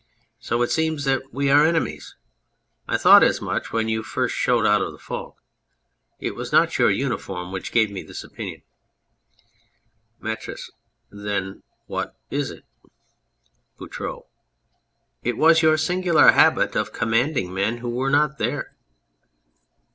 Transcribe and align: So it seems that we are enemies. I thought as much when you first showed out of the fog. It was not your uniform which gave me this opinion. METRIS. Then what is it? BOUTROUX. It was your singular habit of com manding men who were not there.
So 0.39 0.63
it 0.63 0.71
seems 0.71 1.03
that 1.03 1.31
we 1.31 1.51
are 1.51 1.63
enemies. 1.63 2.15
I 2.87 2.97
thought 2.97 3.21
as 3.23 3.39
much 3.39 3.71
when 3.71 3.87
you 3.87 4.01
first 4.01 4.33
showed 4.33 4.65
out 4.65 4.81
of 4.81 4.93
the 4.93 4.97
fog. 4.97 5.35
It 6.19 6.33
was 6.33 6.51
not 6.51 6.79
your 6.79 6.89
uniform 6.89 7.51
which 7.51 7.71
gave 7.71 7.91
me 7.91 8.01
this 8.01 8.23
opinion. 8.23 8.63
METRIS. 10.19 10.71
Then 11.11 11.61
what 11.85 12.15
is 12.31 12.49
it? 12.49 12.65
BOUTROUX. 13.77 14.25
It 15.21 15.37
was 15.37 15.61
your 15.61 15.77
singular 15.77 16.31
habit 16.31 16.75
of 16.75 16.91
com 16.91 17.11
manding 17.11 17.53
men 17.53 17.77
who 17.77 17.89
were 17.89 18.09
not 18.09 18.39
there. 18.39 18.75